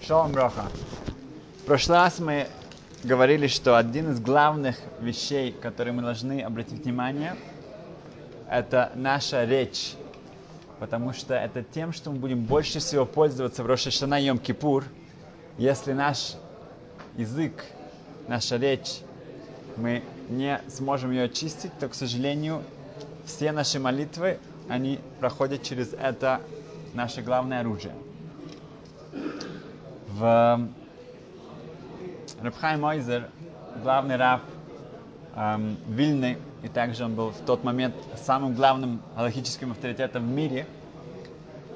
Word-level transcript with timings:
Шалом 0.00 0.32
Броха. 0.32 0.64
В 1.62 1.64
прошлый 1.66 1.98
раз 1.98 2.18
мы 2.18 2.46
говорили, 3.04 3.46
что 3.46 3.76
один 3.76 4.12
из 4.12 4.20
главных 4.20 4.76
вещей, 5.00 5.52
которые 5.52 5.92
мы 5.92 6.02
должны 6.02 6.40
обратить 6.40 6.84
внимание, 6.84 7.36
это 8.48 8.92
наша 8.94 9.44
речь. 9.44 9.94
Потому 10.78 11.12
что 11.12 11.34
это 11.34 11.62
тем, 11.62 11.92
что 11.92 12.10
мы 12.10 12.18
будем 12.18 12.44
больше 12.44 12.78
всего 12.78 13.04
пользоваться 13.04 13.62
в 13.62 13.66
Рошашана 13.66 14.20
Йом 14.20 14.38
Кипур, 14.38 14.84
если 15.58 15.92
наш 15.92 16.36
язык, 17.16 17.64
наша 18.28 18.56
речь, 18.56 19.00
мы 19.76 20.02
не 20.28 20.60
сможем 20.68 21.10
ее 21.10 21.24
очистить, 21.24 21.76
то, 21.80 21.88
к 21.88 21.94
сожалению, 21.94 22.62
все 23.26 23.50
наши 23.52 23.80
молитвы, 23.80 24.38
они 24.68 25.00
проходят 25.18 25.64
через 25.64 25.92
это 25.92 26.40
наше 26.94 27.20
главное 27.20 27.60
оружие. 27.60 27.92
В 30.18 30.68
Рабхай 32.42 32.76
Мойзер, 32.76 33.28
главный 33.84 34.16
раб 34.16 34.40
эм, 35.36 35.76
Вильны, 35.86 36.38
и 36.64 36.68
также 36.68 37.04
он 37.04 37.14
был 37.14 37.30
в 37.30 37.38
тот 37.46 37.62
момент 37.62 37.94
самым 38.16 38.54
главным 38.54 39.00
галактическим 39.14 39.70
авторитетом 39.70 40.24
в 40.24 40.28
мире, 40.28 40.66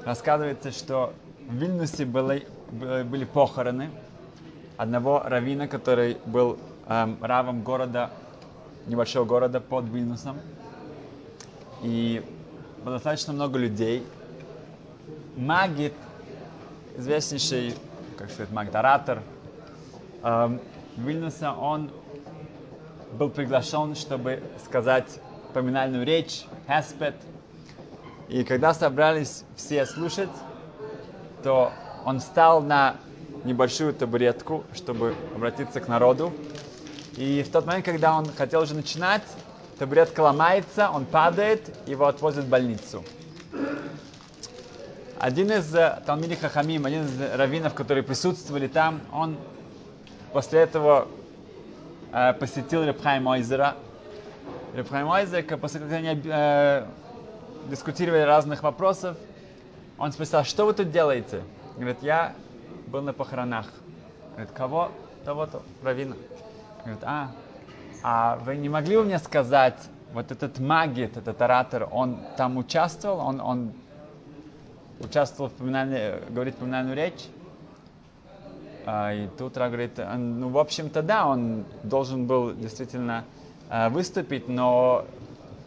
рассказывается, 0.04 0.72
что 0.72 1.14
в 1.48 1.54
Вильнюсе 1.54 2.04
были, 2.04 2.48
были 2.72 3.24
похороны 3.24 3.90
одного 4.76 5.22
равина, 5.24 5.68
который 5.68 6.16
был 6.26 6.58
эм, 6.88 7.18
равом 7.20 7.62
города, 7.62 8.10
небольшого 8.86 9.24
города 9.24 9.60
под 9.60 9.84
Вильнюсом. 9.84 10.36
И 11.84 12.24
было 12.84 12.94
достаточно 12.94 13.32
много 13.32 13.56
людей. 13.56 14.04
Магит, 15.36 15.94
известнейший, 16.96 17.76
как 18.22 18.30
сказать, 18.30 18.52
магит-оратор 18.52 19.20
эм, 20.22 20.60
Вильнюса, 20.96 21.52
он 21.54 21.90
был 23.14 23.30
приглашен, 23.30 23.96
чтобы 23.96 24.40
сказать 24.64 25.18
поминальную 25.52 26.06
речь, 26.06 26.44
Хеспет. 26.68 27.16
И 28.28 28.44
когда 28.44 28.74
собрались 28.74 29.42
все 29.56 29.84
слушать, 29.86 30.30
то 31.42 31.72
он 32.04 32.20
встал 32.20 32.62
на 32.62 32.94
небольшую 33.42 33.92
табуретку, 33.92 34.62
чтобы 34.72 35.16
обратиться 35.34 35.80
к 35.80 35.88
народу. 35.88 36.32
И 37.16 37.42
в 37.42 37.50
тот 37.50 37.66
момент, 37.66 37.84
когда 37.84 38.16
он 38.16 38.26
хотел 38.26 38.62
уже 38.62 38.74
начинать, 38.76 39.24
табуретка 39.80 40.20
ломается, 40.20 40.90
он 40.90 41.06
падает, 41.06 41.76
его 41.88 42.06
отвозят 42.06 42.44
в 42.44 42.48
больницу. 42.48 43.02
Один 45.22 45.52
из 45.52 45.72
э, 45.72 46.02
Талмиди 46.04 46.34
Хахамим, 46.34 46.84
один 46.84 47.04
из 47.04 47.20
раввинов, 47.36 47.74
которые 47.74 48.02
присутствовали 48.02 48.66
там, 48.66 49.00
он 49.12 49.36
после 50.32 50.58
этого 50.58 51.06
э, 52.12 52.32
посетил 52.32 52.82
Репхайм 52.82 53.28
Ойзера. 53.28 53.76
Репхайм 54.74 55.08
Ойзер, 55.08 55.44
после 55.58 55.78
того, 55.78 55.92
как 55.92 55.98
они 56.00 56.20
э, 56.24 56.86
дискутировали 57.70 58.22
разных 58.22 58.64
вопросов, 58.64 59.16
он 59.96 60.10
спросил, 60.10 60.42
что 60.42 60.66
вы 60.66 60.72
тут 60.72 60.90
делаете? 60.90 61.42
Говорит, 61.76 61.98
я 62.02 62.34
был 62.88 63.02
на 63.02 63.12
похоронах. 63.12 63.66
Говорит, 64.32 64.50
кого? 64.50 64.90
Того-то, 65.24 65.62
равина. 65.84 66.16
Говорит, 66.80 67.04
а, 67.04 67.30
а 68.02 68.40
вы 68.44 68.56
не 68.56 68.68
могли 68.68 68.96
бы 68.96 69.04
мне 69.04 69.20
сказать, 69.20 69.78
вот 70.14 70.32
этот 70.32 70.58
магит, 70.58 71.16
этот 71.16 71.40
оратор, 71.40 71.86
он 71.92 72.18
там 72.36 72.56
участвовал, 72.56 73.20
он, 73.20 73.40
он 73.40 73.72
участвовал 75.02 75.50
в 75.50 75.54
поминальной, 75.54 76.20
говорит 76.30 76.56
поминальную 76.56 76.96
речь? 76.96 77.26
А, 78.84 79.12
и 79.14 79.28
тут 79.38 79.56
Ра 79.56 79.68
говорит, 79.68 79.98
ну, 79.98 80.48
в 80.48 80.58
общем-то, 80.58 81.02
да, 81.02 81.26
он 81.26 81.64
должен 81.84 82.26
был 82.26 82.52
действительно 82.52 83.24
э, 83.70 83.88
выступить, 83.90 84.48
но 84.48 85.04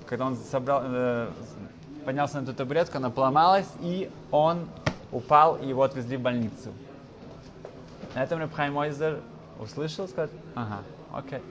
когда 0.06 0.26
он 0.26 0.36
собрал, 0.36 0.82
э, 0.84 1.30
поднялся 2.04 2.40
на 2.40 2.44
эту 2.44 2.54
табуретку, 2.54 2.98
она 2.98 3.10
поломалась, 3.10 3.70
и 3.82 4.12
он 4.32 4.68
упал, 5.12 5.56
и 5.56 5.68
его 5.68 5.84
отвезли 5.84 6.18
в 6.18 6.22
больницу. 6.22 6.74
На 8.14 8.24
этом 8.24 8.40
Рабхай 8.40 8.70
Мойзер 8.70 9.22
услышал, 9.60 10.08
сказал, 10.08 10.30
ага, 10.56 10.80
окей. 11.14 11.42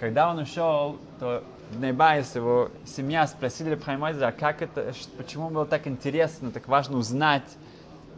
Когда 0.00 0.30
он 0.30 0.38
ушел, 0.38 0.96
то 1.18 1.42
Нейбайс, 1.72 2.34
его 2.34 2.70
семья 2.84 3.26
спросили 3.26 3.70
Рабхай 3.70 3.96
Мойзера, 3.96 4.30
как 4.32 4.62
это, 4.62 4.92
почему 5.16 5.50
было 5.50 5.66
так 5.66 5.86
интересно, 5.86 6.50
так 6.50 6.68
важно 6.68 6.98
узнать 6.98 7.56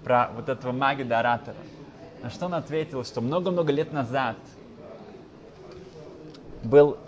про 0.05 0.31
вот 0.35 0.49
этого 0.49 0.73
магида 0.73 1.21
оратора. 1.21 1.57
На 2.23 2.31
что 2.31 2.47
он 2.47 2.55
ответил, 2.55 3.05
что 3.05 3.21
много-много 3.21 3.73
лет 3.73 3.93
назад 3.93 4.37
был 6.63 6.99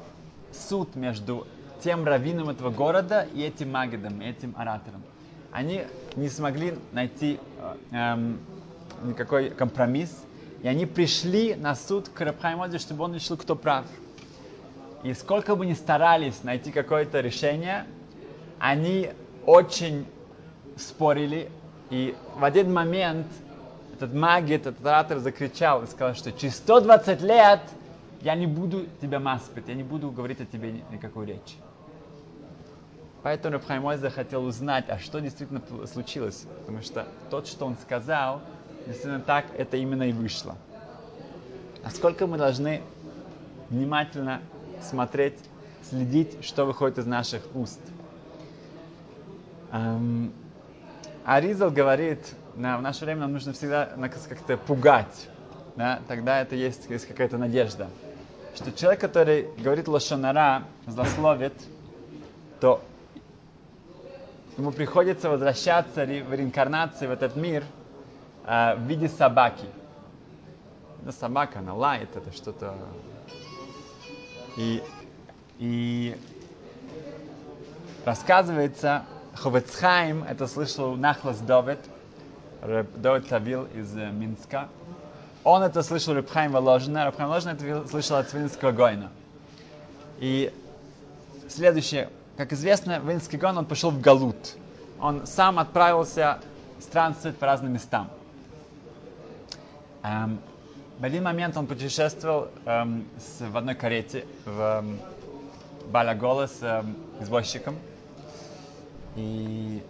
суд 0.53 0.95
между 0.97 1.47
тем 1.83 2.05
раввином 2.05 2.49
этого 2.49 2.71
города 2.71 3.27
и 3.35 3.43
этим 3.43 3.73
магидом, 3.73 4.21
этим 4.21 4.55
оратором. 4.57 5.03
Они 5.51 5.85
не 6.17 6.29
смогли 6.29 6.75
найти 6.93 7.39
эм, 7.91 8.39
никакой 9.03 9.51
компромисс, 9.51 10.25
и 10.63 10.69
они 10.69 10.87
пришли 10.87 11.55
на 11.55 11.75
суд 11.75 12.09
к 12.09 12.21
Рабхаймоде, 12.21 12.79
чтобы 12.79 13.05
он 13.05 13.15
решил, 13.15 13.37
кто 13.37 13.57
прав. 13.57 13.87
И 15.03 15.15
сколько 15.15 15.57
бы 15.57 15.65
ни 15.67 15.75
старались 15.75 16.43
найти 16.43 16.71
какое-то 16.71 17.21
решение, 17.21 17.87
они 18.59 19.11
очень 19.47 20.07
спорили, 20.77 21.51
и 21.89 22.15
в 22.37 22.45
один 22.45 22.73
момент 22.73 23.27
этот 23.95 24.15
магит, 24.15 24.67
этот 24.67 24.85
оратор 24.85 25.19
закричал 25.19 25.83
и 25.83 25.87
сказал, 25.87 26.15
что 26.15 26.33
через 26.33 26.57
120 26.57 27.21
лет 27.23 27.61
я 28.23 28.35
не 28.35 28.47
буду 28.47 28.87
тебя 29.01 29.19
маспить, 29.21 29.69
я 29.69 29.75
не 29.75 29.83
буду 29.83 30.11
говорить 30.11 30.41
о 30.41 30.47
тебе 30.47 30.83
никакой 30.91 31.27
речи. 31.27 31.57
Поэтому 33.23 33.55
Рабхаймой 33.55 33.99
захотел 33.99 34.45
узнать, 34.45 34.87
а 34.89 34.99
что 34.99 35.21
действительно 35.21 35.61
случилось. 35.87 36.47
Потому 36.61 36.83
что 36.83 37.07
тот, 37.29 37.47
что 37.47 37.67
он 37.67 37.77
сказал, 37.83 38.41
действительно 38.87 39.21
так 39.21 39.47
это 39.57 39.77
именно 39.77 40.05
и 40.05 40.13
вышло. 40.13 40.57
Насколько 41.83 42.27
мы 42.27 42.39
должны 42.39 42.83
внимательно 43.69 44.41
смотреть, 44.83 45.39
следить, 45.83 46.45
что 46.45 46.65
выходит 46.65 46.99
из 46.99 47.07
наших 47.07 47.43
уст. 47.55 47.81
Эм, 49.73 50.33
Аризал 51.25 51.71
говорит, 51.71 52.35
на, 52.57 52.79
в 52.79 52.83
наше 52.83 53.05
время 53.05 53.21
нам 53.21 53.33
нужно 53.33 53.53
всегда 53.53 53.87
как-то 53.87 54.57
пугать. 54.57 55.29
Да? 55.77 56.01
Тогда 56.09 56.41
это 56.41 56.57
есть, 56.57 56.89
есть 56.91 57.07
какая-то 57.07 57.39
надежда. 57.39 57.89
Что 58.55 58.73
человек, 58.73 59.01
который 59.01 59.49
говорит 59.59 59.87
лошонара, 59.87 60.65
злословит, 60.87 61.55
то 62.61 62.83
ему 64.59 64.73
приходится 64.73 65.31
возвращаться 65.31 66.05
в 66.05 66.35
реинкарнации 66.35 67.07
в 67.07 67.11
этот 67.11 67.37
мир 67.37 67.65
э, 68.47 68.75
в 68.77 68.83
виде 68.83 69.09
собаки. 69.09 69.67
Это 71.03 71.13
собака, 71.13 71.61
она 71.61 71.75
лает, 71.75 72.15
это 72.17 72.33
что-то... 72.33 72.75
И, 74.57 74.83
и 75.59 76.17
рассказывается, 78.05 79.05
Ховецхайм, 79.35 80.25
это 80.25 80.47
слышал 80.47 80.97
Нахлас 80.97 81.39
Довет, 81.39 81.81
Довет 82.97 83.29
Тавил 83.29 83.67
из 83.75 83.97
э, 83.97 84.11
Минска. 84.11 84.69
Он 85.45 85.63
это 85.63 85.83
слышал 85.83 86.15
Рабхайм 86.15 86.53
Воложина, 86.53 87.07
Рабхайм 87.07 87.29
Воложина 87.29 87.53
это 87.53 87.89
слышал 87.89 88.17
от 88.17 88.33
Винского 88.35 88.73
Гойна. 88.73 89.11
И 90.19 90.53
следующее, 91.49 92.11
как 92.37 92.53
известно, 92.53 92.99
Винский 92.99 93.39
Гон, 93.39 93.57
он 93.57 93.65
пошел 93.65 93.91
в 93.91 94.01
Галут. 94.01 94.57
Он 95.01 95.27
сам 95.27 95.59
отправился 95.59 96.39
странствовать 96.79 97.39
по 97.39 97.47
разным 97.47 97.73
местам. 97.73 98.11
В 101.01 101.05
один 101.07 101.25
момент 101.25 101.57
он 101.57 101.67
путешествовал 101.67 102.49
эм, 102.67 103.07
с, 103.19 103.41
в 103.41 103.57
одной 103.57 103.75
карете 103.75 104.27
в 104.45 104.61
эм, 104.61 105.01
Балагола 105.87 106.47
с 106.47 106.59
эм, 106.61 106.95
извозчиком. 107.23 107.79
И 109.17 109.83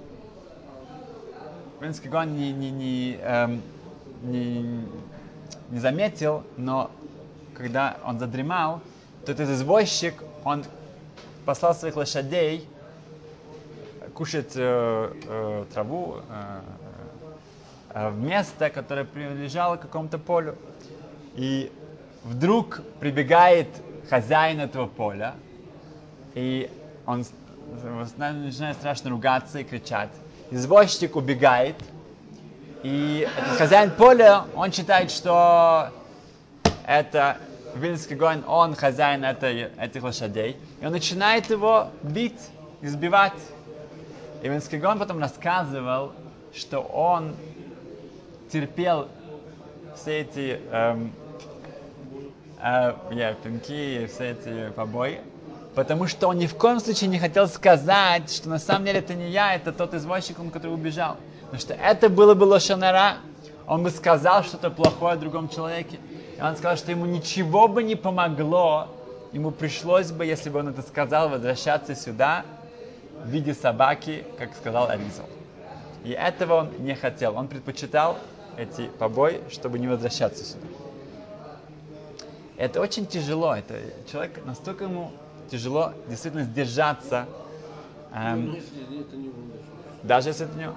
Винский 1.81 2.09
Гон 2.09 2.37
не, 2.37 2.53
не, 2.53 2.71
не, 2.71 3.19
эм, 3.23 3.61
не, 4.23 4.85
не 5.71 5.79
заметил, 5.81 6.45
но 6.57 6.93
когда 7.55 7.97
он 8.05 8.21
задремал, 8.21 8.81
то 9.27 9.33
этот 9.33 9.49
извозчик, 9.49 10.15
он 10.45 10.65
послал 11.45 11.75
своих 11.75 11.97
лошадей 11.97 12.69
кушать 14.15 14.53
э, 14.55 15.13
э, 15.27 15.65
траву 15.75 16.19
э, 16.29 16.61
э, 17.95 18.11
в 18.11 18.21
место, 18.21 18.71
которое 18.71 19.05
принадлежало 19.05 19.77
какому-то 19.77 20.17
полю. 20.17 20.55
И 21.37 21.73
вдруг 22.25 22.83
прибегает 22.99 23.69
хозяин 24.09 24.61
этого 24.61 24.87
поля, 24.87 25.35
и 26.35 26.71
он 27.07 27.25
начинает 28.19 28.77
страшно 28.77 29.11
ругаться 29.11 29.61
и 29.61 29.65
кричать. 29.65 30.11
Извозчик 30.51 31.17
убегает, 31.17 31.77
И 32.83 33.29
этот 33.37 33.59
хозяин 33.59 33.91
поля, 33.91 34.45
он 34.55 34.73
считает, 34.73 35.11
что 35.11 35.91
это 36.87 37.37
Вильнский 37.75 38.17
Гойн, 38.17 38.43
он 38.47 38.75
хозяин 38.75 39.23
этой, 39.23 39.69
этих 39.79 40.03
лошадей. 40.03 40.57
И 40.81 40.87
он 40.87 40.93
начинает 40.93 41.51
его 41.51 41.89
бить, 42.03 42.41
избивать. 42.81 43.35
И 44.43 44.49
Вильнский 44.49 44.79
Гойн 44.79 44.99
потом 44.99 45.19
рассказывал, 45.19 46.13
что 46.55 46.81
он 46.81 47.37
терпел 48.51 49.09
все 49.95 50.21
эти 50.21 50.61
эм, 50.71 51.13
э, 52.63 52.95
yeah, 53.11 53.37
пинки, 53.43 54.07
все 54.07 54.31
эти 54.31 54.71
побои, 54.71 55.21
потому 55.75 56.07
что 56.07 56.29
он 56.29 56.39
ни 56.39 56.47
в 56.47 56.55
коем 56.57 56.81
случае 56.81 57.09
не 57.09 57.19
хотел 57.19 57.49
сказать, 57.49 58.31
что 58.31 58.49
на 58.49 58.59
самом 58.59 58.87
деле 58.87 59.01
это 59.01 59.15
не 59.15 59.31
я, 59.31 59.55
это 59.55 59.73
тот 59.73 59.95
извозчик, 59.95 60.39
он, 60.39 60.51
который 60.51 60.73
убежал. 60.73 61.17
Потому 61.43 61.61
что 61.61 61.75
это 61.75 62.09
было 62.09 62.35
бы 62.35 62.45
лошанара, 62.45 63.17
он 63.67 63.83
бы 63.83 63.91
сказал 63.91 64.43
что-то 64.45 64.71
плохое 64.71 65.15
о 65.15 65.17
другом 65.17 65.49
человеке. 65.49 65.99
И 66.39 66.43
он 66.43 66.57
сказал, 66.57 66.77
что 66.77 66.91
ему 66.91 67.07
ничего 67.07 67.69
бы 67.69 67.83
не 67.83 67.97
помогло, 67.97 68.89
ему 69.33 69.51
пришлось 69.51 70.11
бы, 70.11 70.25
если 70.25 70.51
бы 70.51 70.61
он 70.61 70.69
это 70.69 70.83
сказал, 70.83 71.29
возвращаться 71.29 71.95
сюда 71.95 72.45
в 73.25 73.29
виде 73.29 73.55
собаки, 73.55 74.25
как 74.39 74.55
сказал 74.55 74.89
Аризал. 74.89 75.29
И 76.05 76.11
этого 76.11 76.55
он 76.55 76.71
не 76.79 76.95
хотел. 76.95 77.37
Он 77.37 77.47
предпочитал 77.47 78.17
эти 78.61 78.89
побои, 78.99 79.41
чтобы 79.51 79.79
не 79.79 79.89
возвращаться 79.89 80.45
сюда. 80.45 80.67
Это 82.57 82.81
очень 82.81 83.07
тяжело. 83.07 83.55
Это 83.55 83.81
человек 84.11 84.45
настолько 84.45 84.85
ему 84.85 85.13
тяжело 85.51 85.95
действительно 86.09 86.45
сдержаться. 86.45 87.27
Эм, 88.13 88.59
даже 90.03 90.29
если 90.29 90.47
это 90.47 90.59
не 90.59 90.71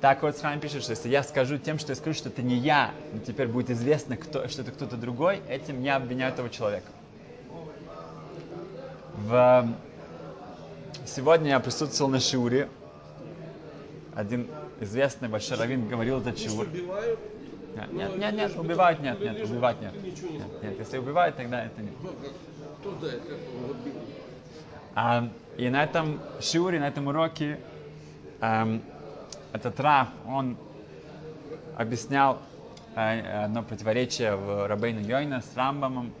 так 0.00 0.22
вот 0.22 0.36
с 0.36 0.42
вами 0.42 0.60
пишет, 0.60 0.82
что 0.82 0.92
если 0.92 1.08
я 1.08 1.24
скажу 1.24 1.58
тем, 1.58 1.80
что 1.80 1.90
я 1.90 1.96
скажу, 1.96 2.16
что 2.16 2.28
это 2.28 2.42
не 2.42 2.54
я, 2.54 2.92
но 3.12 3.18
теперь 3.18 3.48
будет 3.48 3.70
известно, 3.70 4.16
кто, 4.16 4.46
что 4.46 4.62
это 4.62 4.70
кто-то 4.70 4.96
другой, 4.96 5.40
этим 5.48 5.82
я 5.82 5.96
обвиняю 5.96 6.32
этого 6.32 6.48
человека. 6.48 6.86
В... 9.16 9.68
Сегодня 11.04 11.50
я 11.50 11.60
присутствовал 11.60 12.10
на 12.10 12.20
Шиуре. 12.20 12.68
Один 14.14 14.48
известный 14.80 15.28
большой 15.28 15.58
раввин 15.58 15.88
говорил 15.88 16.20
этот 16.20 16.38
Шиур. 16.38 16.66
Нет, 16.68 17.92
нет, 17.92 18.16
нет, 18.16 18.34
нет, 18.34 18.56
убивают 18.56 19.00
нет, 19.00 19.20
нет, 19.20 19.42
убивать 19.42 19.80
нет. 19.80 19.92
Нет, 20.02 20.62
нет, 20.62 20.78
если 20.78 20.98
убивают, 20.98 21.36
тогда 21.36 21.64
это 21.64 21.80
нет. 21.82 21.92
А, 24.94 25.28
и 25.56 25.68
на 25.68 25.84
этом 25.84 26.20
шиуре, 26.40 26.80
на 26.80 26.88
этом 26.88 27.06
уроке 27.06 27.60
эм, 28.40 28.82
этот 29.52 29.78
Раф, 29.78 30.08
он 30.26 30.56
объяснял 31.76 32.40
э, 32.96 33.44
одно 33.44 33.62
противоречие 33.62 34.34
в 34.34 34.66
Рабейну 34.66 35.00
Йойна 35.00 35.40
с 35.40 35.56
Рамбамом. 35.56 36.12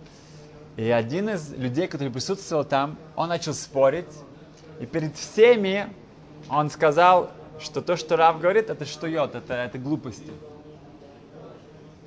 И 0.76 0.88
один 0.90 1.28
из 1.28 1.52
людей, 1.54 1.88
который 1.88 2.10
присутствовал 2.10 2.64
там, 2.64 2.96
он 3.16 3.30
начал 3.30 3.52
спорить. 3.52 4.06
И 4.80 4.86
перед 4.86 5.16
всеми 5.16 5.88
он 6.48 6.70
сказал, 6.70 7.32
что 7.60 7.82
то, 7.82 7.96
что 7.96 8.16
Рав 8.16 8.40
говорит, 8.40 8.70
это 8.70 8.84
что 8.84 9.06
йод, 9.06 9.34
это, 9.34 9.54
это 9.54 9.78
глупости. 9.78 10.32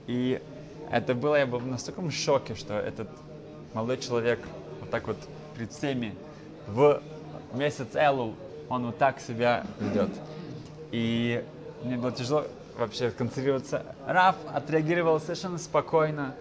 И 0.07 0.42
это 0.89 1.13
было, 1.13 1.36
я 1.36 1.45
был 1.45 1.59
в 1.59 1.68
настолько 1.68 2.09
шоке, 2.12 2.56
что 2.56 2.74
этот 2.74 3.09
молодой 3.74 3.98
человек 3.98 4.39
вот 4.80 4.89
так 4.89 5.07
вот 5.07 5.18
перед 5.56 5.71
всеми 5.71 6.15
в 6.68 7.01
месяц 7.53 7.88
Элул, 7.94 8.36
он 8.69 8.88
вот 8.88 8.98
так 8.98 9.19
себя 9.19 9.65
ведет. 9.80 10.09
И 10.92 11.44
мне 11.83 11.97
было 11.97 12.12
тяжело 12.12 12.45
вообще 12.77 13.12
концентрироваться. 13.12 13.83
Раф 14.06 14.36
отреагировал 14.54 15.19
совершенно 15.19 15.57
спокойно. 15.57 16.36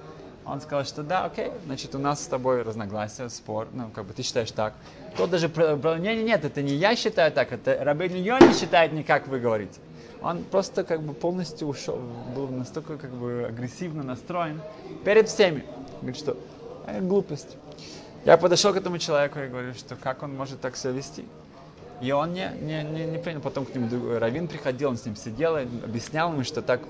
Он 0.46 0.60
сказал, 0.60 0.84
что 0.84 1.02
да, 1.02 1.24
окей, 1.24 1.50
значит, 1.66 1.94
у 1.94 1.98
нас 1.98 2.24
с 2.24 2.26
тобой 2.26 2.62
разногласия, 2.62 3.28
спор, 3.28 3.68
ну, 3.72 3.90
как 3.94 4.06
бы 4.06 4.14
ты 4.14 4.22
считаешь 4.22 4.50
так. 4.50 4.74
Тот 5.16 5.30
даже, 5.30 5.48
нет, 5.48 5.98
нет, 6.00 6.24
нет, 6.24 6.44
это 6.44 6.62
не 6.62 6.74
я 6.74 6.96
считаю 6.96 7.30
так, 7.30 7.52
это 7.52 7.78
Рабейн 7.82 8.14
не 8.14 8.52
считает 8.58 8.92
не 8.92 9.02
как 9.02 9.28
вы 9.28 9.38
говорите. 9.38 9.80
Он 10.22 10.44
просто 10.44 10.84
как 10.84 11.02
бы 11.02 11.14
полностью 11.14 11.68
ушел, 11.68 11.98
был 12.34 12.48
настолько 12.48 12.98
как 12.98 13.10
бы 13.10 13.46
агрессивно 13.48 14.02
настроен 14.02 14.60
перед 15.04 15.28
всеми. 15.28 15.64
Говорит, 16.00 16.18
что 16.18 16.36
э, 16.86 17.00
глупость. 17.00 17.56
Я 18.24 18.36
подошел 18.36 18.72
к 18.74 18.76
этому 18.76 18.98
человеку 18.98 19.38
и 19.38 19.48
говорю, 19.48 19.72
что 19.74 19.96
как 19.96 20.22
он 20.22 20.36
может 20.36 20.60
так 20.60 20.76
себя 20.76 20.92
вести. 20.92 21.24
И 22.02 22.12
он 22.12 22.32
не, 22.32 22.50
не, 22.60 22.82
не, 22.82 23.04
не 23.06 23.18
принял. 23.18 23.40
Потом 23.40 23.64
к 23.64 23.74
нему 23.74 24.18
Равин 24.18 24.48
приходил, 24.48 24.90
он 24.90 24.96
с 24.96 25.04
ним 25.04 25.16
сидел, 25.16 25.56
и 25.56 25.62
объяснял 25.62 26.32
ему, 26.32 26.44
что 26.44 26.60
так 26.60 26.80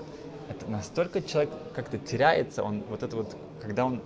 это 0.51 0.69
настолько 0.69 1.21
человек 1.21 1.51
как-то 1.75 1.97
теряется, 1.97 2.63
он 2.63 2.83
вот 2.89 3.03
это 3.03 3.15
вот, 3.15 3.35
когда 3.61 3.85
он, 3.85 4.01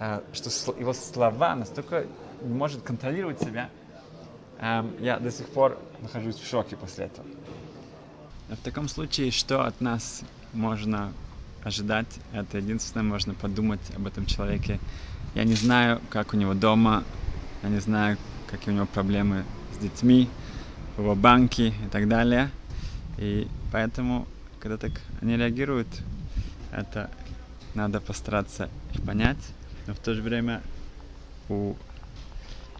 э, 0.00 0.20
что 0.32 0.50
его 0.78 0.92
слова 0.92 1.54
настолько 1.54 2.06
не 2.42 2.54
может 2.54 2.82
контролировать 2.82 3.40
себя, 3.40 3.70
э, 4.58 4.84
я 5.00 5.18
до 5.18 5.30
сих 5.30 5.46
пор 5.46 5.78
нахожусь 6.02 6.36
в 6.36 6.46
шоке 6.46 6.76
после 6.76 7.06
этого. 7.06 7.26
В 8.48 8.64
таком 8.64 8.88
случае, 8.88 9.30
что 9.30 9.66
от 9.66 9.80
нас 9.80 10.22
можно 10.52 11.12
ожидать? 11.64 12.08
Это 12.32 12.58
единственное, 12.58 13.04
можно 13.04 13.34
подумать 13.34 13.80
об 13.94 14.06
этом 14.06 14.26
человеке. 14.26 14.78
Я 15.34 15.44
не 15.44 15.54
знаю, 15.54 16.00
как 16.10 16.34
у 16.34 16.36
него 16.36 16.54
дома, 16.54 17.04
я 17.62 17.68
не 17.68 17.80
знаю, 17.80 18.16
какие 18.50 18.72
у 18.72 18.76
него 18.76 18.86
проблемы 18.86 19.44
с 19.74 19.82
детьми, 19.82 20.28
его 20.96 21.14
банке 21.14 21.68
и 21.68 21.88
так 21.92 22.08
далее. 22.08 22.50
И 23.18 23.46
поэтому, 23.70 24.26
когда 24.60 24.76
так 24.76 24.92
они 25.20 25.36
реагируют, 25.36 25.88
это 26.72 27.10
надо 27.74 28.00
постараться 28.00 28.68
их 28.94 29.02
понять, 29.04 29.38
но 29.86 29.94
в 29.94 29.98
то 29.98 30.14
же 30.14 30.22
время 30.22 30.62
у... 31.48 31.74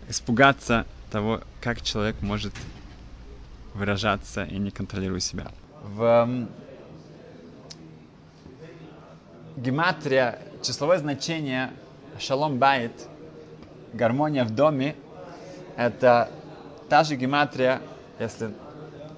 испугаться 0.09 0.87
того, 1.11 1.41
как 1.61 1.83
человек 1.83 2.21
может 2.21 2.55
выражаться 3.75 4.45
и 4.45 4.59
не 4.59 4.71
контролируя 4.71 5.21
себя. 5.21 5.49
В 5.83 6.47
гематрия, 9.57 10.39
числовое 10.63 10.99
значение 10.99 11.71
шалом 12.19 12.59
байт, 12.59 12.93
гармония 13.93 14.45
в 14.45 14.51
доме, 14.51 14.97
это 15.77 16.31
та 16.89 17.05
же 17.05 17.17
гематрия, 17.17 17.81
если 18.19 18.53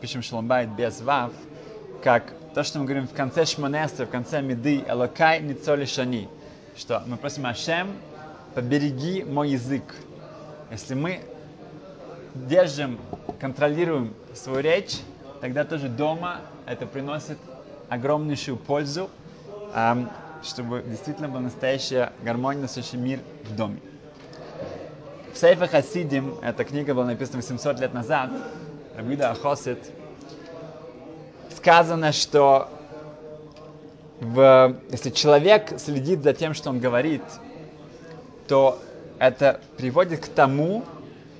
пишем 0.00 0.22
шаломбайт 0.22 0.70
без 0.70 1.00
вав, 1.00 1.32
как 2.02 2.32
то, 2.54 2.64
что 2.64 2.78
мы 2.78 2.84
говорим 2.84 3.06
в 3.06 3.12
конце 3.12 3.44
шмонеста, 3.44 4.06
в 4.06 4.10
конце 4.10 4.40
меды, 4.42 4.84
элокай 4.88 5.40
ницоли 5.40 5.84
шани, 5.84 6.28
что 6.76 7.02
мы 7.06 7.16
просим 7.16 7.46
Ашем, 7.46 7.92
побереги 8.54 9.22
мой 9.22 9.50
язык. 9.50 9.82
Если 10.70 10.94
мы 10.94 11.20
держим, 12.34 12.98
контролируем 13.40 14.14
свою 14.34 14.60
речь, 14.60 14.98
тогда 15.40 15.64
тоже 15.64 15.88
дома 15.88 16.40
это 16.66 16.86
приносит 16.86 17.38
огромнейшую 17.88 18.56
пользу, 18.56 19.10
чтобы 20.42 20.82
действительно 20.86 21.28
была 21.28 21.40
настоящая 21.40 22.12
гармония, 22.22 22.62
настоящий 22.62 22.96
мир 22.96 23.20
в 23.44 23.54
доме. 23.54 23.80
В 25.32 25.36
Сейфе 25.36 25.66
Хасидим, 25.66 26.34
эта 26.42 26.64
книга 26.64 26.94
была 26.94 27.06
написана 27.06 27.38
800 27.38 27.78
лет 27.78 27.94
назад, 27.94 28.30
Рабида 28.96 29.30
Ахосит, 29.30 29.78
сказано, 31.60 32.12
что 32.12 32.70
в, 34.18 34.76
если 34.90 35.10
человек 35.10 35.78
следит 35.78 36.22
за 36.22 36.32
тем, 36.32 36.54
что 36.54 36.70
он 36.70 36.80
говорит, 36.80 37.22
то 38.48 38.78
это 39.18 39.60
приводит 39.76 40.20
к 40.20 40.28
тому, 40.28 40.84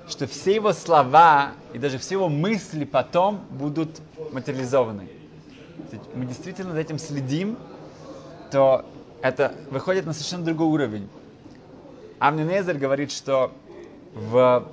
что 0.08 0.26
все 0.26 0.54
его 0.54 0.74
слова 0.74 1.52
и 1.72 1.78
даже 1.78 1.96
все 1.96 2.16
его 2.16 2.28
мысли 2.28 2.84
потом 2.84 3.40
будут 3.48 4.02
материализованы. 4.32 5.08
Мы 6.14 6.26
действительно 6.26 6.74
за 6.74 6.80
этим 6.80 6.98
следим, 6.98 7.56
то 8.50 8.84
это 9.22 9.54
выходит 9.70 10.04
на 10.04 10.12
совершенно 10.12 10.44
другой 10.44 10.66
уровень. 10.66 11.08
Амнинезер 12.18 12.76
говорит, 12.76 13.10
что 13.10 13.52
в, 14.12 14.66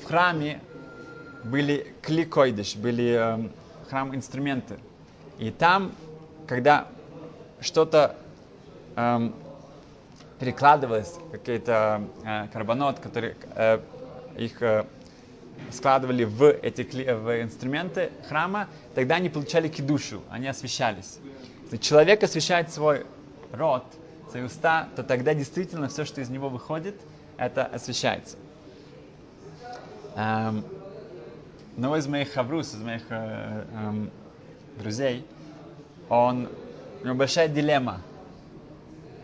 в 0.00 0.04
храме 0.06 0.60
были 1.42 1.92
кликойдыш, 2.02 2.76
были 2.76 3.16
э, 3.18 3.48
храм 3.94 4.12
инструменты. 4.12 4.76
И 5.38 5.52
там, 5.52 5.92
когда 6.48 6.88
что-то 7.60 8.16
э, 8.96 9.30
перекладывалось, 10.40 11.14
какие-то 11.30 12.02
э, 12.24 12.48
карбонот, 12.52 12.98
которые 12.98 13.36
э, 13.54 13.78
их 14.36 14.60
э, 14.62 14.84
складывали 15.70 16.24
в 16.24 16.42
эти 16.42 16.82
в 16.82 17.40
инструменты 17.40 18.10
храма, 18.28 18.66
тогда 18.96 19.14
они 19.14 19.28
получали 19.28 19.68
кидушу, 19.68 20.22
они 20.28 20.48
освещались. 20.48 21.20
Если 21.62 21.76
человек 21.76 22.24
освещает 22.24 22.72
свой 22.72 23.06
рот, 23.52 23.84
свои 24.28 24.42
уста, 24.42 24.88
то 24.96 25.04
тогда 25.04 25.34
действительно 25.34 25.86
все, 25.86 26.04
что 26.04 26.20
из 26.20 26.30
него 26.30 26.48
выходит, 26.48 27.00
это 27.36 27.64
освещается. 27.64 28.38
Эм, 30.16 30.64
одного 31.76 31.96
из 31.96 32.06
моих 32.06 32.32
хаврус, 32.32 32.72
из 32.74 32.80
моих 32.80 33.02
э, 33.10 33.64
э, 33.68 34.06
друзей, 34.80 35.26
он, 36.08 36.48
у 37.02 37.06
него 37.06 37.16
большая 37.16 37.48
дилемма. 37.48 38.00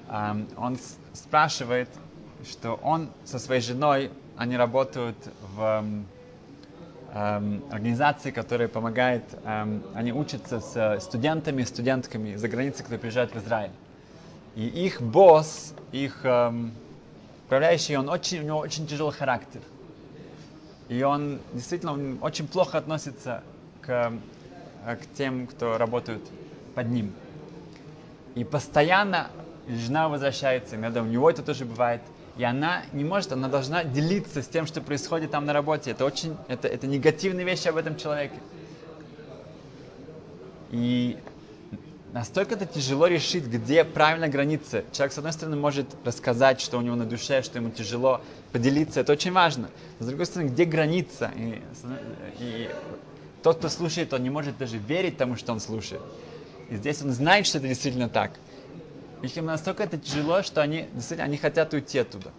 Эм, 0.09 0.49
он 0.57 0.77
спрашивает, 1.13 1.89
что 2.49 2.75
он 2.83 3.11
со 3.25 3.39
своей 3.39 3.61
женой, 3.61 4.11
они 4.37 4.57
работают 4.57 5.17
в 5.55 5.85
эм, 7.13 7.63
организации, 7.71 8.31
которая 8.33 8.67
помогает, 8.67 9.23
эм, 9.45 9.83
они 9.95 10.13
учатся 10.13 10.61
с 10.61 11.01
студентами 11.01 11.63
и 11.63 11.65
студентками 11.65 12.35
за 12.35 12.49
границей, 12.49 12.83
которые 12.83 12.99
приезжают 12.99 13.33
в 13.33 13.39
Израиль. 13.39 13.73
И 14.57 14.67
их 14.67 15.01
босс, 15.01 15.75
их 15.93 16.25
эм, 16.25 16.73
управляющий, 17.47 17.97
он 17.97 18.09
очень, 18.09 18.41
у 18.41 18.43
него 18.43 18.59
очень 18.59 18.87
тяжелый 18.89 19.13
характер. 19.13 19.61
И 20.91 21.05
он 21.05 21.39
действительно 21.53 21.93
он 21.93 22.19
очень 22.21 22.49
плохо 22.49 22.77
относится 22.77 23.45
к, 23.81 24.13
э, 24.85 24.97
к 24.97 25.17
тем, 25.17 25.47
кто 25.47 25.79
работают 25.79 26.21
под 26.75 26.89
ним. 26.89 27.13
И 28.35 28.43
постоянно 28.43 29.31
жена 29.69 30.09
возвращается, 30.09 30.75
иногда 30.75 31.03
у 31.03 31.07
него 31.07 31.31
это 31.31 31.45
тоже 31.45 31.65
бывает. 31.65 32.03
И 32.37 32.43
она 32.43 32.83
не 32.93 33.05
может, 33.05 33.31
она 33.31 33.47
должна 33.47 33.85
делиться 33.85 34.43
с 34.43 34.49
тем, 34.49 34.67
что 34.67 34.81
происходит 34.81 35.31
там 35.31 35.47
на 35.47 35.53
работе. 35.53 35.93
Это 35.93 36.05
очень, 36.05 36.37
это, 36.49 36.67
это 36.67 36.89
негативные 36.89 37.47
вещи 37.47 37.69
об 37.69 37.77
этом 37.77 37.97
человеке. 37.97 38.41
И 40.73 41.19
настолько 42.13 42.55
это 42.55 42.67
тяжело 42.67 43.07
решить, 43.07 43.45
где 43.45 43.85
правильно 43.85 44.29
граница. 44.29 44.85
Человек, 44.93 45.13
с 45.13 45.19
одной 45.19 45.33
стороны, 45.33 45.57
может 45.57 45.87
рассказать, 46.05 46.61
что 46.61 46.79
у 46.79 46.81
него 46.81 46.97
на 46.97 47.05
душе, 47.05 47.43
что 47.43 47.59
ему 47.59 47.71
тяжело, 47.71 48.21
поделиться, 48.53 49.01
это 49.01 49.13
очень 49.13 49.33
важно. 49.33 49.71
С 49.99 50.07
другой 50.07 50.27
стороны, 50.27 50.49
где 50.49 50.65
граница? 50.65 51.31
И, 51.37 51.63
и 52.39 52.71
тот, 53.43 53.59
кто 53.59 53.69
слушает, 53.69 54.13
он 54.13 54.23
не 54.23 54.31
может 54.31 54.59
даже 54.59 54.79
верить 54.79 55.17
тому, 55.17 55.37
что 55.37 55.53
он 55.53 55.61
слушает. 55.61 56.03
И 56.69 56.77
здесь 56.77 57.03
он 57.03 57.11
знает, 57.11 57.47
что 57.47 57.59
это 57.59 57.69
действительно 57.69 58.09
так. 58.09 58.33
Их 59.23 59.37
им 59.37 59.47
настолько 59.47 59.83
это 59.83 59.99
тяжело, 59.99 60.43
что 60.43 60.63
они 60.63 60.89
действительно 60.95 61.25
они 61.25 61.37
хотят 61.37 61.73
уйти 61.75 61.99
оттуда. 61.99 62.33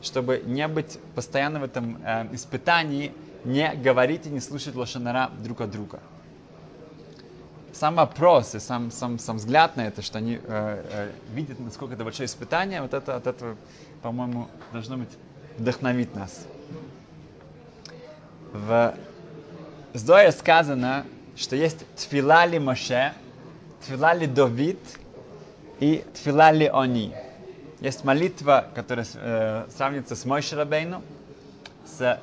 Чтобы 0.00 0.42
не 0.44 0.66
быть 0.68 0.98
постоянно 1.14 1.60
в 1.60 1.64
этом 1.64 2.00
э, 2.04 2.28
испытании, 2.34 3.12
не 3.44 3.72
говорить 3.74 4.26
и 4.26 4.30
не 4.30 4.40
слушать 4.40 4.74
лошанара 4.74 5.30
друг 5.42 5.60
от 5.60 5.70
друга. 5.70 6.00
Сам 7.72 7.94
вопрос 7.94 8.54
и 8.54 8.60
сам, 8.60 8.90
сам, 8.90 9.18
сам 9.18 9.38
взгляд 9.38 9.76
на 9.76 9.86
это, 9.86 10.02
что 10.02 10.18
они 10.18 10.34
э, 10.34 10.40
э, 10.46 11.10
видят, 11.32 11.58
насколько 11.58 11.94
это 11.94 12.04
большое 12.04 12.26
испытание, 12.26 12.82
вот 12.82 12.92
это 12.92 13.16
от 13.16 13.26
этого, 13.26 13.56
по-моему, 14.02 14.48
должно 14.72 14.98
быть 14.98 15.08
вдохновить 15.56 16.14
нас. 16.14 16.46
В 18.52 18.94
Зое 19.94 20.32
сказано, 20.32 21.06
что 21.34 21.56
есть 21.56 21.86
тфилали 21.96 22.58
Моше, 22.58 23.14
тфилали 23.80 24.26
Давид 24.26 24.78
и 25.80 26.04
тфилали 26.12 26.70
они. 26.72 27.14
Есть 27.80 28.04
молитва, 28.04 28.66
которая 28.74 29.06
э, 29.14 29.66
сравнится 29.74 30.14
с 30.14 30.26
Мойши 30.26 30.56
Рабейну, 30.56 31.02
с 31.86 32.20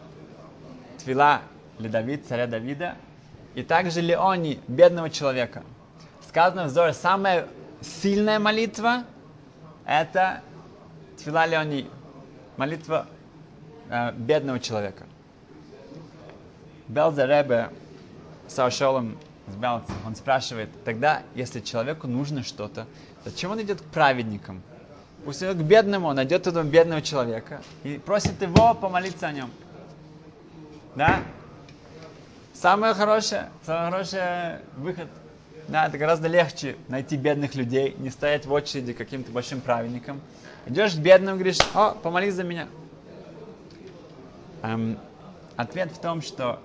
тфила 1.00 1.42
ли 1.80 1.90
Давид, 1.90 2.28
царя 2.28 2.46
Давида, 2.46 2.96
и 3.56 3.64
также 3.64 4.02
Леони, 4.02 4.60
бедного 4.68 5.10
человека. 5.10 5.64
Сказано 6.28 6.66
в 6.66 6.70
Зоре, 6.70 6.94
самая 6.94 7.48
сильная 7.82 8.40
молитва– 8.40 9.04
это 9.86 10.42
Тфила 11.18 11.46
Леони, 11.46 11.90
молитва 12.58 13.08
э, 13.90 14.12
бедного 14.14 14.60
человека. 14.60 15.06
Белза 16.88 17.26
Ребе 17.26 17.70
Саушолом 18.48 19.18
с 19.48 19.56
Белцем, 19.56 19.96
он 20.06 20.16
спрашивает, 20.16 20.70
тогда, 20.84 21.24
если 21.36 21.60
человеку 21.60 22.08
нужно 22.08 22.44
что-то, 22.44 22.86
зачем 23.26 23.52
он 23.52 23.62
идет 23.62 23.82
к 23.82 23.86
праведникам? 23.86 24.62
Пусть 25.26 25.44
идет 25.44 25.58
к 25.58 25.62
бедному, 25.62 26.08
он 26.08 26.16
найдет 26.16 26.48
этого 26.48 26.64
бедного 26.64 27.02
человека 27.02 27.62
и 27.84 27.98
просит 27.98 28.42
его 28.42 28.74
помолиться 28.74 29.28
о 29.28 29.32
нем. 29.32 29.50
Да? 30.96 31.20
Самое 32.60 32.94
хорошее, 32.94 33.50
самый 33.66 33.90
хороший 33.90 34.60
выход. 34.76 35.08
Да, 35.70 35.88
это 35.88 35.98
гораздо 35.98 36.28
легче 36.28 36.76
найти 36.90 37.16
бедных 37.16 37.56
людей, 37.56 37.96
не 38.00 38.10
стоять 38.10 38.46
в 38.46 38.52
очереди 38.52 38.92
каким-то 38.92 39.32
большим 39.32 39.62
праведникам. 39.62 40.20
Идешь 40.66 40.96
к 40.96 40.98
бедным, 40.98 41.36
говоришь, 41.36 41.60
о, 41.74 41.92
помолись 41.92 42.34
за 42.34 42.44
меня. 42.44 42.68
Эм, 44.62 45.00
ответ 45.56 45.90
в 45.94 46.02
том, 46.02 46.22
что 46.22 46.62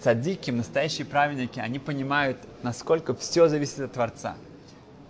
цадики, 0.00 0.52
настоящие 0.52 1.04
праведники, 1.04 1.58
они 1.58 1.80
понимают, 1.80 2.38
насколько 2.62 3.12
все 3.12 3.48
зависит 3.48 3.80
от 3.80 3.92
Творца. 3.94 4.36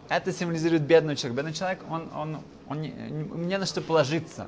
Это 0.09 0.33
символизирует 0.33 0.85
бедного 0.85 1.17
человека. 1.17 1.37
Бедный 1.37 1.53
человек, 1.53 1.81
он, 1.91 2.09
он, 2.17 2.39
он 2.67 2.81
не, 2.81 2.93
не 2.93 3.59
на 3.59 3.67
что 3.67 3.83
положиться. 3.83 4.47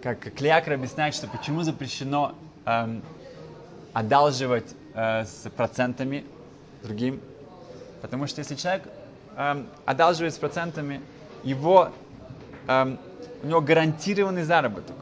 Как 0.00 0.32
Клеякр 0.32 0.74
объясняет, 0.74 1.12
что 1.16 1.26
почему 1.26 1.64
запрещено 1.64 2.36
эм, 2.66 3.02
одалживать 3.92 4.74
э, 4.94 5.24
с 5.24 5.48
процентами 5.56 6.24
другим. 6.82 7.20
Потому 8.00 8.26
что 8.26 8.40
если 8.40 8.54
человек 8.54 8.84
эм, 9.36 9.66
одалживает 9.84 10.34
с 10.34 10.38
процентами, 10.38 11.00
его, 11.44 11.90
эм, 12.68 12.98
у 13.42 13.46
него 13.46 13.60
гарантированный 13.60 14.42
заработок. 14.42 14.96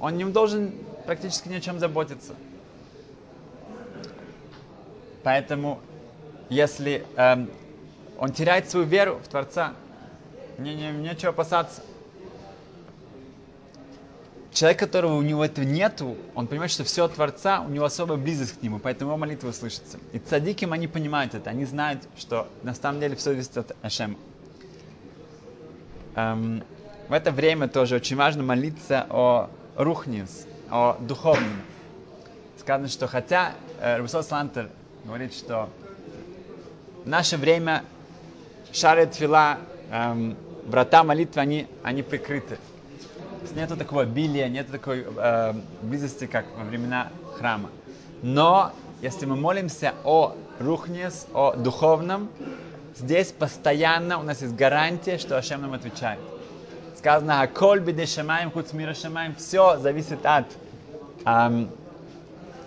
Он 0.00 0.16
не 0.16 0.24
должен 0.24 0.72
практически 1.06 1.48
ни 1.48 1.54
о 1.54 1.60
чем 1.60 1.78
заботиться. 1.78 2.34
Поэтому, 5.22 5.80
если 6.48 7.06
эм, 7.16 7.50
он 8.18 8.32
теряет 8.32 8.68
свою 8.68 8.86
веру 8.86 9.20
в 9.22 9.28
Творца, 9.28 9.72
не, 10.58 10.74
не, 10.74 10.90
нечего 10.90 11.30
опасаться. 11.30 11.82
Человек, 14.52 14.80
которого 14.80 15.14
у 15.14 15.22
него 15.22 15.42
этого 15.42 15.64
нету, 15.64 16.16
он 16.34 16.46
понимает, 16.46 16.70
что 16.70 16.84
все 16.84 17.06
от 17.06 17.14
Творца, 17.14 17.62
у 17.62 17.70
него 17.70 17.86
особая 17.86 18.18
близость 18.18 18.58
к 18.58 18.62
нему, 18.62 18.78
поэтому 18.78 19.12
его 19.12 19.18
молитва 19.18 19.50
слышится. 19.52 19.98
И 20.12 20.18
цадиким 20.18 20.74
они 20.74 20.88
понимают 20.88 21.34
это, 21.34 21.48
они 21.48 21.64
знают, 21.64 22.02
что 22.18 22.46
на 22.62 22.74
самом 22.74 23.00
деле 23.00 23.16
все 23.16 23.30
зависит 23.30 23.56
от 23.56 23.74
Ашема. 23.80 24.16
Эм, 26.16 26.62
в 27.08 27.12
это 27.14 27.30
время 27.30 27.66
тоже 27.66 27.96
очень 27.96 28.16
важно 28.16 28.42
молиться 28.42 29.06
о 29.08 29.48
рухнис, 29.74 30.46
о 30.70 30.98
духовном. 31.00 31.62
Сказано, 32.58 32.88
что 32.88 33.06
хотя 33.06 33.54
э, 33.80 33.96
Русал 33.96 34.22
Слантер 34.22 34.68
говорит, 35.04 35.32
что 35.32 35.70
в 37.04 37.08
наше 37.08 37.38
время 37.38 37.84
шары 38.70 39.06
твила, 39.06 39.58
эм, 39.90 40.36
врата 40.66 41.02
молитвы, 41.04 41.40
они, 41.40 41.66
они 41.82 42.02
прикрыты. 42.02 42.58
Нету 43.54 43.76
такого 43.76 44.02
обилия, 44.02 44.48
нету 44.48 44.72
такой 44.72 45.04
э, 45.04 45.54
близости, 45.82 46.26
как 46.26 46.46
во 46.56 46.64
времена 46.64 47.08
храма. 47.38 47.70
Но 48.22 48.72
если 49.02 49.26
мы 49.26 49.36
молимся 49.36 49.94
о 50.04 50.34
рухнес, 50.60 51.26
о 51.34 51.54
духовном, 51.54 52.30
здесь 52.96 53.32
постоянно 53.32 54.18
у 54.18 54.22
нас 54.22 54.42
есть 54.42 54.54
гарантия, 54.54 55.18
что 55.18 55.36
Ашем 55.36 55.62
нам 55.62 55.74
отвечает. 55.74 56.20
Сказано, 56.96 57.42
«Аколь 57.42 57.80
биде 57.80 58.06
шамаем, 58.06 58.52
хуц 58.52 58.72
мира 58.72 58.94
шамаем», 58.94 59.34
все 59.34 59.76
зависит 59.78 60.24
от 60.24 60.46
эм, 61.24 61.68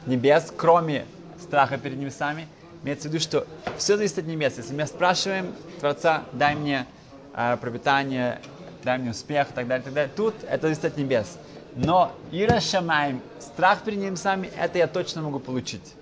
небес, 0.06 0.52
кроме 0.56 1.06
страха 1.42 1.78
перед 1.78 1.98
небесами. 1.98 2.48
Имеется 2.84 3.08
в 3.08 3.14
виду, 3.14 3.24
что 3.24 3.48
все 3.78 3.96
зависит 3.96 4.20
от 4.20 4.26
небес. 4.26 4.58
Если 4.58 4.76
мы 4.76 4.86
спрашиваем 4.88 5.54
Творца, 5.80 6.24
дай 6.34 6.56
мне 6.56 6.86
э, 7.34 7.56
пропитание, 7.62 8.42
дай 8.86 9.00
мне 9.00 9.10
успех, 9.10 9.48
так 9.48 9.68
далее, 9.68 9.84
так 9.84 9.94
далее, 9.94 10.14
тут 10.16 10.36
это 10.48 10.62
зависит 10.62 10.86
от 10.86 10.98
небес. 10.98 11.38
Но 11.76 12.14
Ира 12.32 12.62
Шамаем, 12.62 13.20
страх 13.40 13.82
перед 13.82 14.00
небесами, 14.00 14.50
это 14.58 14.78
я 14.78 14.88
точно 14.88 15.24
могу 15.24 15.40
получить. 15.40 15.96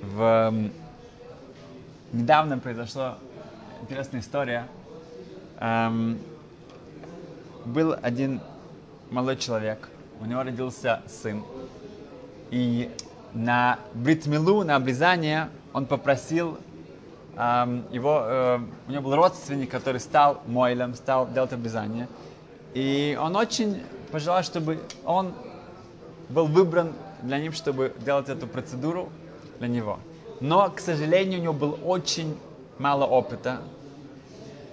В, 0.00 0.54
недавно 2.12 2.58
произошла 2.58 3.18
интересная 3.82 4.20
история. 4.20 4.66
Эм, 5.58 6.18
был 7.64 7.94
один 8.00 8.40
молодой 9.10 9.36
человек, 9.36 9.88
у 10.20 10.26
него 10.26 10.44
родился 10.44 11.02
сын. 11.08 11.42
И 12.52 12.90
на 13.34 13.80
бритмилу, 13.94 14.62
на 14.62 14.76
обрезание, 14.76 15.48
он 15.72 15.86
попросил 15.86 16.58
его, 17.36 18.22
э, 18.24 18.60
у 18.88 18.90
него 18.90 19.02
был 19.02 19.14
родственник, 19.14 19.70
который 19.70 20.00
стал 20.00 20.40
мойлем, 20.46 20.94
стал 20.94 21.28
делать 21.30 21.52
обрезание. 21.52 22.08
И 22.72 23.18
он 23.20 23.36
очень 23.36 23.82
пожелал, 24.10 24.42
чтобы 24.42 24.80
он 25.04 25.32
был 26.30 26.46
выбран 26.46 26.92
для 27.22 27.38
них, 27.38 27.54
чтобы 27.54 27.92
делать 28.04 28.28
эту 28.28 28.46
процедуру 28.46 29.10
для 29.58 29.68
него. 29.68 29.98
Но, 30.40 30.70
к 30.70 30.80
сожалению, 30.80 31.40
у 31.40 31.42
него 31.42 31.52
было 31.52 31.74
очень 31.74 32.36
мало 32.78 33.04
опыта. 33.04 33.60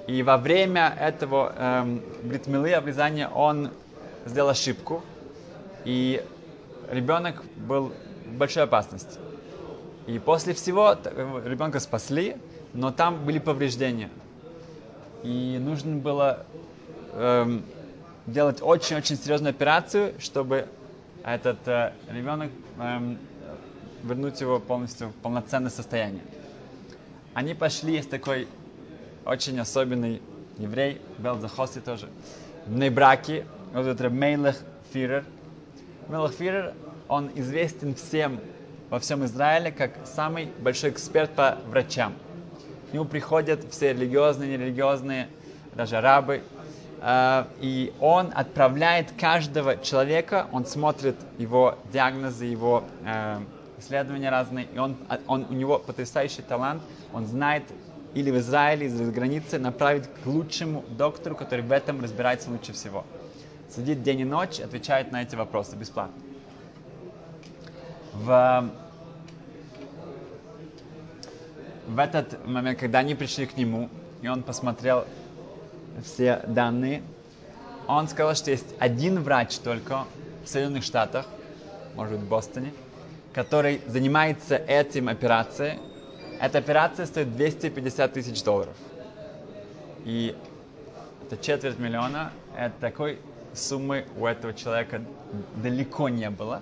И 0.07 0.21
во 0.23 0.37
время 0.37 0.93
этого 0.99 1.53
эм, 1.57 2.01
бритмилы, 2.23 2.73
обрезания, 2.73 3.29
он 3.29 3.69
сделал 4.25 4.49
ошибку. 4.49 5.01
И 5.85 6.23
ребенок 6.89 7.43
был 7.55 7.93
в 8.25 8.37
большой 8.37 8.63
опасности. 8.63 9.19
И 10.07 10.19
после 10.19 10.53
всего 10.53 10.95
т- 10.95 11.11
ребенка 11.45 11.79
спасли, 11.79 12.35
но 12.73 12.91
там 12.91 13.23
были 13.25 13.39
повреждения. 13.39 14.09
И 15.23 15.57
нужно 15.59 15.95
было 15.97 16.45
эм, 17.13 17.63
делать 18.25 18.61
очень-очень 18.61 19.15
серьезную 19.15 19.51
операцию, 19.51 20.13
чтобы 20.19 20.67
этот 21.23 21.65
э, 21.67 21.93
ребенок 22.11 22.51
эм, 22.79 23.17
вернуть 24.03 24.41
его 24.41 24.59
полностью 24.59 25.09
в 25.09 25.13
полноценное 25.13 25.71
состояние. 25.71 26.23
Они 27.33 27.53
пошли, 27.53 27.93
есть 27.93 28.09
такой 28.09 28.47
очень 29.25 29.59
особенный 29.59 30.21
еврей, 30.57 31.01
Белзахоси 31.17 31.79
тоже, 31.79 32.09
в 32.67 32.75
Нейбраке, 32.75 33.45
вот 33.73 33.85
этот 33.85 34.11
Мейлех 34.11 34.57
Фирер. 34.91 35.25
Мейлех 36.09 36.33
Фирер, 36.33 36.73
он 37.07 37.31
известен 37.35 37.95
всем 37.95 38.39
во 38.89 38.99
всем 38.99 39.25
Израиле 39.25 39.71
как 39.71 39.91
самый 40.05 40.49
большой 40.59 40.91
эксперт 40.91 41.31
по 41.31 41.57
врачам. 41.67 42.13
К 42.93 42.95
нему 42.95 43.05
приходят 43.05 43.65
все 43.71 43.93
религиозные, 43.93 44.51
нерелигиозные, 44.51 45.27
даже 45.73 45.97
арабы, 45.97 46.43
э, 47.01 47.45
и 47.59 47.91
он 47.99 48.31
отправляет 48.35 49.11
каждого 49.19 49.77
человека, 49.77 50.45
он 50.51 50.67
смотрит 50.67 51.15
его 51.39 51.79
диагнозы, 51.91 52.45
его 52.45 52.83
э, 53.03 53.39
исследования 53.79 54.29
разные, 54.29 54.67
и 54.71 54.77
он, 54.77 54.95
он, 55.25 55.47
у 55.49 55.53
него 55.53 55.79
потрясающий 55.79 56.43
талант, 56.43 56.83
он 57.13 57.25
знает 57.25 57.63
или 58.13 58.29
в 58.29 58.37
Израиле, 58.37 58.85
или 58.85 58.93
за 58.93 59.11
границей 59.11 59.57
направить 59.57 60.03
к 60.03 60.27
лучшему 60.27 60.85
доктору, 60.89 61.35
который 61.35 61.61
в 61.61 61.71
этом 61.71 61.99
разбирается 61.99 62.51
лучше 62.51 62.73
всего. 62.73 63.05
Сидит 63.75 64.03
день 64.03 64.19
и 64.19 64.23
ночь, 64.23 64.59
отвечает 64.59 65.11
на 65.11 65.23
эти 65.23 65.33
вопросы 65.33 65.75
бесплатно. 65.75 66.13
В, 68.13 68.69
в 71.87 71.99
этот 71.99 72.45
момент, 72.45 72.79
когда 72.79 72.99
они 72.99 73.15
пришли 73.15 73.45
к 73.45 73.57
нему, 73.57 73.89
и 74.21 74.27
он 74.27 74.43
посмотрел 74.43 75.05
все 76.03 76.41
данные, 76.47 77.03
он 77.87 78.07
сказал, 78.07 78.35
что 78.35 78.51
есть 78.51 78.73
один 78.79 79.21
врач 79.21 79.57
только 79.57 80.05
в 80.43 80.47
Соединенных 80.47 80.83
Штатах, 80.83 81.25
может 81.95 82.13
быть, 82.13 82.23
в 82.23 82.29
Бостоне, 82.29 82.73
который 83.33 83.81
занимается 83.87 84.55
этим 84.55 85.09
операцией. 85.09 85.79
Эта 86.39 86.57
операция 86.57 87.05
стоит 87.05 87.35
250 87.35 88.13
тысяч 88.13 88.41
долларов. 88.43 88.75
И 90.05 90.35
это 91.25 91.37
четверть 91.41 91.79
миллиона. 91.79 92.31
Это 92.57 92.73
такой 92.79 93.19
суммы 93.53 94.05
у 94.17 94.25
этого 94.25 94.53
человека 94.53 95.01
далеко 95.55 96.09
не 96.09 96.29
было. 96.29 96.61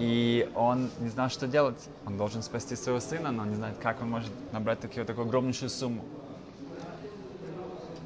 И 0.00 0.50
он 0.54 0.90
не 1.00 1.10
знал, 1.10 1.28
что 1.28 1.46
делать. 1.46 1.88
Он 2.06 2.16
должен 2.16 2.42
спасти 2.42 2.74
своего 2.74 3.00
сына, 3.00 3.30
но 3.30 3.42
он 3.42 3.50
не 3.50 3.56
знает, 3.56 3.76
как 3.82 4.00
он 4.00 4.08
может 4.08 4.30
набрать 4.50 4.80
такую, 4.80 5.04
такую 5.04 5.26
огромнейшую 5.26 5.68
сумму. 5.68 6.02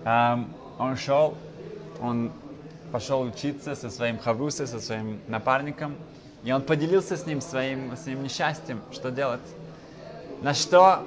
Um, 0.04 0.48
он 0.78 0.96
шел, 0.96 1.36
он 2.02 2.32
пошел 2.90 3.22
учиться 3.22 3.76
со 3.76 3.90
своим 3.90 4.18
хаврусой, 4.18 4.66
со 4.66 4.80
своим 4.80 5.20
напарником, 5.28 5.94
и 6.42 6.50
он 6.50 6.62
поделился 6.62 7.16
с 7.16 7.26
ним 7.26 7.40
своим, 7.40 7.96
своим 7.96 8.24
несчастьем, 8.24 8.82
что 8.92 9.12
делать. 9.12 9.40
На 10.42 10.52
что 10.52 11.06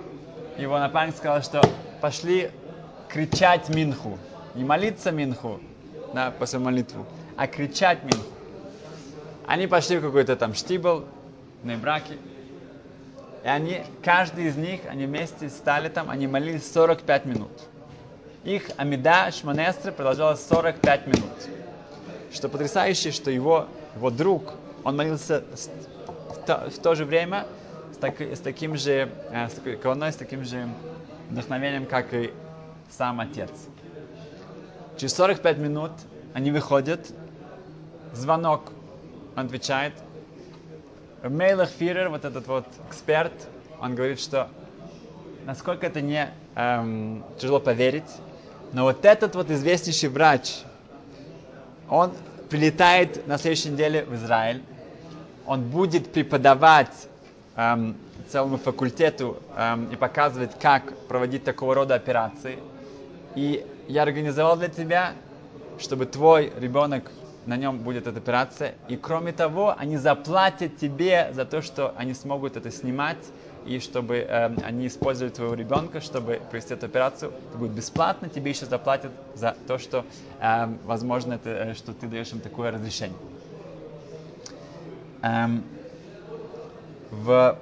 его 0.58 0.80
напарник 0.80 1.18
сказал, 1.18 1.44
что 1.44 1.62
пошли 2.00 2.50
кричать 3.10 3.68
Минху. 3.70 4.18
Не 4.56 4.64
молиться 4.64 5.12
Минху, 5.12 5.60
да, 6.14 6.32
после 6.32 6.60
молитву, 6.60 7.06
а 7.36 7.46
кричать 7.46 8.04
Минху. 8.04 8.37
Они 9.48 9.66
пошли 9.66 9.98
в 9.98 10.02
какой-то 10.02 10.36
там 10.36 10.54
штибл, 10.54 11.06
на 11.64 11.78
браки. 11.78 12.18
И 13.44 13.48
они, 13.48 13.82
каждый 14.04 14.48
из 14.48 14.58
них, 14.58 14.82
они 14.90 15.06
вместе 15.06 15.50
стали 15.50 15.88
там, 15.88 16.10
они 16.10 16.28
молились 16.28 16.70
45 16.72 17.26
минут. 17.26 17.52
Их 18.44 18.70
Амида 18.76 19.32
Шманестра 19.32 19.92
продолжалась 19.92 20.46
45 20.48 21.08
минут. 21.08 21.32
Что 22.32 22.50
потрясающе, 22.50 23.12
что 23.12 23.32
его, 23.32 23.68
его 23.96 24.10
друг, 24.10 24.54
он 24.84 24.98
молился 24.98 25.44
в 26.30 26.46
то, 26.46 26.70
в 26.70 26.80
то 26.80 26.96
же 26.96 27.06
время 27.06 27.48
с, 27.94 27.98
так, 27.98 28.20
с 28.20 28.40
таким 28.40 28.76
же, 28.76 29.10
с 29.32 29.54
такой 29.54 29.78
колонной, 29.78 30.12
с 30.12 30.18
таким 30.18 30.44
же 30.44 30.68
вдохновением, 31.30 31.86
как 31.86 32.14
и 32.14 32.34
сам 32.90 33.22
отец. 33.22 33.50
Через 34.98 35.14
45 35.16 35.58
минут 35.58 35.92
они 36.34 36.52
выходят, 36.52 37.08
звонок, 38.14 38.74
он 39.38 39.46
отвечает. 39.46 39.94
Мейлах 41.24 41.70
Фирер, 41.70 42.10
вот 42.10 42.26
этот 42.26 42.48
вот 42.48 42.66
эксперт, 42.90 43.32
он 43.80 43.94
говорит, 43.94 44.20
что 44.20 44.50
насколько 45.46 45.86
это 45.86 46.02
не 46.02 46.30
эм, 46.56 47.24
тяжело 47.38 47.60
поверить, 47.60 48.10
но 48.74 48.84
вот 48.84 49.06
этот 49.06 49.36
вот 49.36 49.52
известнейший 49.52 50.10
врач, 50.10 50.64
он 51.88 52.14
прилетает 52.50 53.28
на 53.28 53.38
следующей 53.38 53.70
неделе 53.70 54.04
в 54.04 54.16
Израиль, 54.16 54.64
он 55.46 55.62
будет 55.70 56.12
преподавать 56.12 57.08
эм, 57.56 57.96
целому 58.30 58.58
факультету 58.58 59.38
эм, 59.56 59.86
и 59.92 59.96
показывать, 59.96 60.58
как 60.60 60.98
проводить 61.08 61.44
такого 61.44 61.76
рода 61.76 61.94
операции. 61.94 62.58
И 63.36 63.64
я 63.88 64.02
организовал 64.02 64.58
для 64.58 64.70
тебя, 64.70 65.14
чтобы 65.78 66.08
твой 66.08 66.52
ребенок 66.58 67.12
на 67.48 67.58
нем 67.58 67.80
будет 67.80 68.06
эта 68.06 68.20
операция. 68.20 68.76
И 68.88 68.98
кроме 68.98 69.32
того, 69.32 69.74
они 69.78 69.98
заплатят 69.98 70.78
тебе 70.78 71.30
за 71.34 71.46
то, 71.46 71.62
что 71.62 71.94
они 71.98 72.14
смогут 72.14 72.58
это 72.58 72.70
снимать, 72.72 73.18
и 73.66 73.80
чтобы 73.80 74.18
э, 74.18 74.56
они 74.64 74.88
использовали 74.88 75.32
твоего 75.32 75.54
ребенка, 75.54 76.00
чтобы 76.02 76.42
провести 76.50 76.74
эту 76.74 76.86
операцию. 76.86 77.32
Это 77.50 77.58
будет 77.58 77.72
бесплатно, 77.72 78.30
тебе 78.30 78.52
еще 78.52 78.66
заплатят 78.66 79.12
за 79.36 79.56
то, 79.66 79.78
что, 79.78 80.06
э, 80.40 80.68
возможно, 80.86 81.34
это, 81.34 81.74
что 81.74 81.94
ты 81.94 82.08
даешь 82.08 82.32
им 82.32 82.40
такое 82.40 82.72
разрешение. 82.72 83.18
Эм, 85.22 85.64
в 87.12 87.58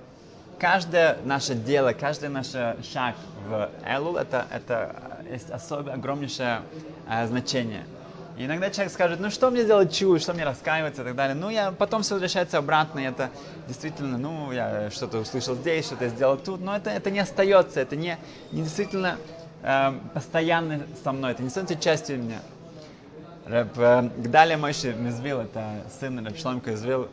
каждое 0.59 1.17
наше 1.25 1.55
дело, 1.55 1.93
каждый 1.93 2.29
наш 2.29 2.47
шаг 2.47 3.15
в 3.47 3.69
Элул, 3.87 4.17
это, 4.17 4.45
это 4.51 5.23
есть 5.29 5.49
особое, 5.49 5.93
огромнейшее 5.93 6.61
э, 7.07 7.27
значение. 7.27 7.83
И 8.37 8.45
иногда 8.45 8.69
человек 8.69 8.91
скажет, 8.91 9.19
ну 9.21 9.29
что 9.29 9.49
мне 9.49 9.63
делать 9.63 9.93
чуть, 9.93 10.21
что 10.21 10.33
мне 10.33 10.43
раскаиваться 10.43 11.03
и 11.03 11.05
так 11.05 11.15
далее. 11.15 11.35
Ну, 11.35 11.49
я 11.49 11.71
потом 11.71 12.01
все 12.01 12.15
возвращается 12.15 12.57
обратно, 12.57 12.99
и 12.99 13.03
это 13.03 13.29
действительно, 13.67 14.17
ну, 14.17 14.51
я 14.51 14.89
что-то 14.91 15.19
услышал 15.19 15.55
здесь, 15.55 15.85
что-то 15.85 16.09
сделал 16.09 16.37
тут, 16.37 16.59
но 16.59 16.75
это, 16.75 16.89
это 16.89 17.11
не 17.11 17.19
остается, 17.19 17.79
это 17.79 17.95
не, 17.95 18.17
не 18.51 18.63
действительно 18.63 19.17
э, 19.61 19.93
постоянно 20.13 20.81
со 21.01 21.13
мной, 21.13 21.31
это 21.31 21.43
не 21.43 21.49
становится 21.49 21.81
частью 21.81 22.21
меня. 22.21 22.41
Рэб 23.45 23.77
э, 23.77 24.09
Гдалия 24.17 24.57
Мойши 24.57 24.93
Мизвил, 24.93 25.39
это 25.39 25.85
сын 25.97 26.25
Рэб 26.25 26.37
Шломка 26.37 26.73
Извил, 26.73 27.07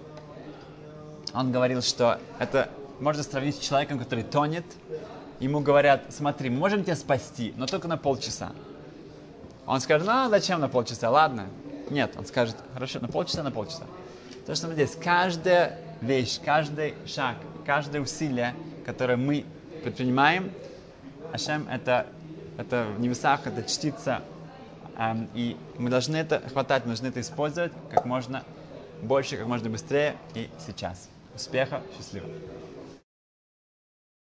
он 1.33 1.53
говорил, 1.53 1.83
что 1.83 2.19
это 2.41 2.69
можно 2.99 3.23
сравнить 3.23 3.57
с 3.57 3.59
человеком, 3.61 4.01
который 4.01 4.25
тонет, 4.25 4.65
ему 5.39 5.61
говорят, 5.61 6.03
смотри, 6.11 6.51
мы 6.51 6.59
можем 6.59 6.83
тебя 6.83 6.97
спасти, 6.97 7.55
но 7.57 7.67
только 7.67 7.87
на 7.87 7.97
полчаса. 7.97 8.51
Он 9.73 9.81
скажет, 9.81 10.07
ну 10.07 10.29
зачем 10.29 10.61
на 10.61 10.69
полчаса, 10.69 11.09
ладно. 11.09 11.47
Нет, 11.89 12.13
он 12.19 12.27
скажет, 12.27 12.57
хорошо, 12.75 13.01
на 13.01 13.09
полчаса, 13.09 13.43
на 13.43 13.51
полчаса. 13.51 13.85
То, 14.45 14.55
что 14.55 14.67
мы 14.69 14.75
здесь, 14.75 14.95
каждая 15.03 15.79
вещь, 16.03 16.39
каждый 16.45 16.95
шаг, 17.07 17.37
каждое 17.65 18.03
усилие, 18.03 18.55
которое 18.85 19.17
мы 19.17 19.47
предпринимаем, 19.83 20.53
Ашем 21.33 21.67
это, 21.71 22.07
это 22.59 22.87
в 22.95 23.01
небесах, 23.01 23.47
это 23.47 23.63
чтится, 23.63 24.21
эм, 24.99 25.27
и 25.33 25.57
мы 25.79 25.89
должны 25.89 26.17
это 26.19 26.43
хватать, 26.53 26.83
мы 26.83 26.89
должны 26.89 27.07
это 27.07 27.23
использовать 27.23 27.73
как 27.91 28.05
можно 28.05 28.45
больше, 29.01 29.39
как 29.39 29.47
можно 29.47 29.71
быстрее 29.71 30.17
и 30.35 30.51
сейчас. 30.67 31.09
Успеха, 31.35 31.81
счастливо. 31.97 32.27